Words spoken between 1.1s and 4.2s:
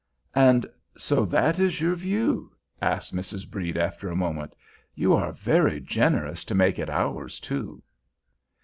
that is your view?" asked Mrs. Brede, after a